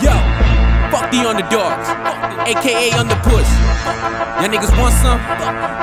[0.00, 0.14] Yo,
[0.90, 1.88] fuck the underdogs,
[2.48, 3.50] aka Underpuss.
[4.40, 5.81] Y'all niggas want some?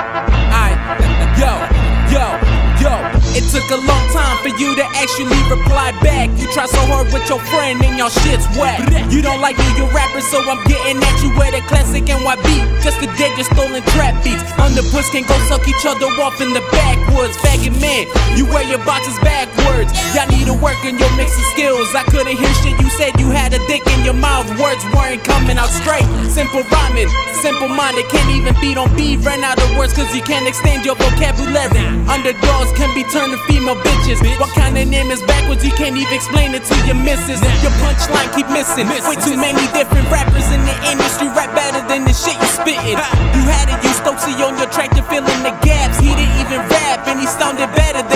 [3.50, 6.30] Took a long time for you to actually reply back.
[6.38, 8.78] You try so hard with your friend and your shit's whack.
[9.10, 12.38] You don't like me, you rapper, so I'm getting at you with a classic NY
[12.46, 12.62] beat.
[12.86, 14.46] Just a dead, just stolen trap beats.
[14.62, 17.42] Underpuss can go suck each other off in the backwoods.
[17.42, 18.06] Faggot man,
[18.38, 19.98] you wear your boxes backwards.
[20.14, 21.90] Y'all need to work on your mixing skills.
[21.98, 23.18] I couldn't hear shit you said.
[23.18, 24.46] You had a dick in your mouth.
[24.62, 26.06] Words weren't coming out straight.
[26.30, 27.10] Simple rhyming,
[27.42, 28.06] simple minded.
[28.14, 29.26] Can't even beat on beat.
[29.26, 31.82] Ran out of words cause you can't extend your vocabulary.
[32.06, 34.20] Underdogs can be turned female bitches.
[34.40, 35.64] What kind of name is Backwoods?
[35.64, 37.40] You can't even explain it to your missus.
[37.64, 38.88] Your punchline keep missing.
[38.90, 41.30] Way too many different rappers in the industry.
[41.32, 42.98] Rap better than the shit you spitting.
[43.38, 46.00] You had it, you Stokesy on your track to fill in the gaps.
[46.00, 48.09] He didn't even rap and he sounded better.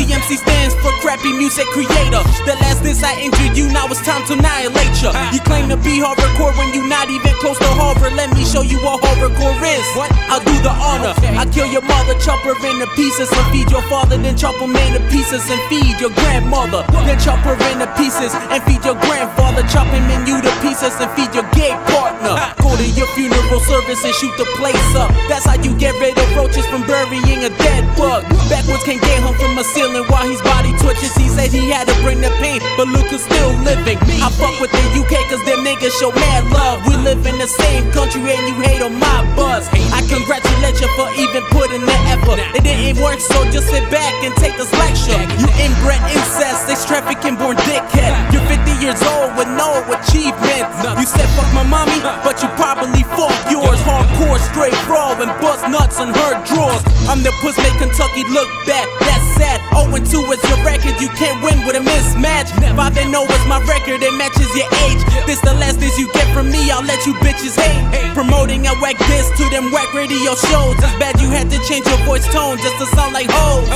[0.00, 2.24] CMC stands for crappy music creator.
[2.48, 5.12] The last diss I injured you, now it's time to annihilate ya.
[5.12, 5.28] Ah.
[5.28, 8.16] You claim to be hardcore when you're not even close to Harvard.
[8.16, 9.84] Let me show you what hardcore is.
[9.92, 10.08] What?
[10.32, 11.12] I'll do the honor.
[11.36, 14.72] I kill your mother, chop her into pieces, and feed your father, then chop him
[14.72, 16.80] into pieces and feed your grandmother.
[17.04, 19.68] Then chop her into pieces and feed your grandfather.
[19.68, 22.40] Chop him in you to pieces and feed your gay partner.
[22.40, 22.56] Ah.
[22.64, 25.12] Go to your funeral service and shoot the place up.
[25.28, 26.19] That's how you get rid of
[26.50, 28.26] roaches from burying a dead bug.
[28.50, 31.14] Backwoods can't get home from a ceiling while his body twitches.
[31.14, 33.98] He said he had to bring the pain, but Luke is still living.
[34.18, 36.82] I fuck with the UK cause them niggas show mad love.
[36.86, 39.68] We live in the same country and you hate on my buzz.
[39.94, 42.42] I congratulate you for even putting the effort.
[42.58, 45.18] It didn't work, so just sit back and take this lecture.
[45.38, 48.10] You inbred incest, sex trafficking born dickhead.
[48.34, 48.49] You're 50
[48.80, 50.72] years old with no achievements.
[50.96, 53.78] You said fuck my mommy, but you probably fuck yours.
[53.84, 56.80] Hardcore, straight brawl and bust nuts on her drawers.
[57.06, 58.88] I'm the puss make Kentucky look back.
[59.04, 59.60] That's sad.
[59.76, 60.96] 0 and 2 is your record.
[60.96, 62.48] You can't win with a mismatch.
[62.56, 64.00] 5 and 0 is my record.
[64.00, 65.02] It matches your age.
[65.28, 66.72] This the last diss you get from me.
[66.72, 67.84] I'll let you bitches hate.
[68.16, 70.76] Promoting a whack diss to them whack radio shows.
[70.80, 73.68] It's bad you had to change your voice tone just to sound like hoes.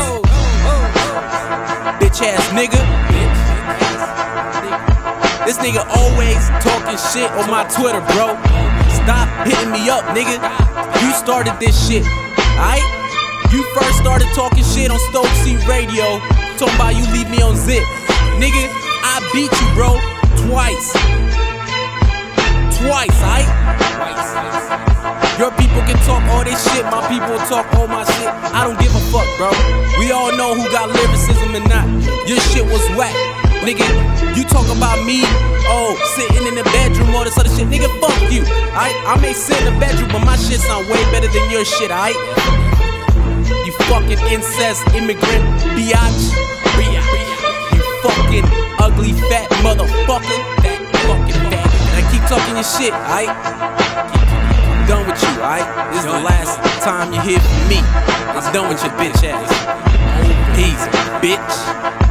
[2.01, 3.34] Bitch ass nigga.
[5.65, 8.37] Nigga always talking shit on my Twitter, bro.
[9.01, 10.37] Stop hitting me up, nigga.
[11.01, 12.05] You started this shit,
[12.61, 12.85] alright?
[13.49, 16.21] You first started talking shit on Stokesy Radio.
[16.61, 17.81] Talking about you leave me on zip.
[18.37, 18.69] Nigga,
[19.09, 19.97] I beat you, bro.
[20.45, 20.93] Twice.
[22.77, 23.49] Twice, alright?
[25.41, 28.29] Your people can talk all this shit, my people talk all my shit.
[28.29, 29.49] I don't give a fuck, bro.
[29.99, 31.89] We all know who got lyricism and not.
[32.29, 33.44] Your shit was whack.
[33.65, 35.25] Nigga, you talk about me,
[35.73, 37.65] oh, sitting in the bedroom, all this other shit.
[37.67, 38.45] Nigga, fuck you.
[38.77, 41.65] I I may sit in the bedroom, but my shit sound way better than your
[41.65, 42.13] shit, alright?
[43.65, 46.29] You fucking incest immigrant biatch.
[47.73, 48.45] You fucking
[48.85, 50.39] ugly fat motherfucker.
[50.61, 51.65] That fucking fat.
[51.65, 53.33] And I keep talking your shit, alright?
[53.33, 55.65] I'm done with you, alright?
[55.89, 57.81] This is the last time you hear from me.
[57.81, 59.49] I'm done with your bitch ass.
[60.53, 60.85] Peace,
[61.25, 62.04] bitch.